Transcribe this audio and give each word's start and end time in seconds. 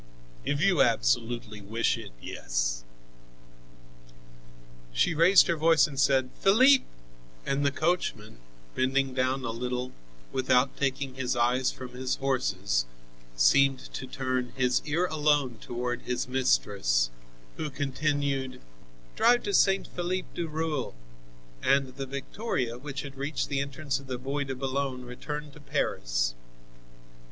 "If 0.43 0.59
you 0.63 0.81
absolutely 0.81 1.61
wish 1.61 1.95
it, 1.95 2.09
yes." 2.19 2.83
She 4.91 5.13
raised 5.13 5.45
her 5.45 5.55
voice 5.55 5.85
and 5.85 5.99
said: 5.99 6.31
"Philippe!" 6.39 6.85
And 7.45 7.63
the 7.63 7.69
coachman, 7.69 8.39
bending 8.73 9.13
down 9.13 9.45
a 9.45 9.51
little, 9.51 9.91
without 10.31 10.75
taking 10.75 11.13
his 11.13 11.35
eyes 11.35 11.71
from 11.71 11.89
his 11.89 12.15
horses, 12.15 12.87
seemed 13.35 13.77
to 13.93 14.07
turn 14.07 14.53
his 14.57 14.81
ear 14.85 15.05
alone 15.05 15.59
toward 15.61 16.01
his 16.01 16.27
mistress, 16.27 17.11
who 17.57 17.69
continued: 17.69 18.59
"Drive 19.15 19.43
to 19.43 19.53
St. 19.53 19.85
Philippe 19.85 20.29
du 20.33 20.47
Roule." 20.47 20.95
And 21.61 21.89
the 21.95 22.07
victoria, 22.07 22.79
which 22.79 23.03
had 23.03 23.15
reached 23.15 23.49
the 23.49 23.59
entrance 23.59 23.99
of 23.99 24.07
the 24.07 24.17
Bois 24.17 24.45
de 24.45 24.55
Boulogne 24.55 25.05
returned 25.05 25.53
to 25.53 25.59
Paris. 25.59 26.33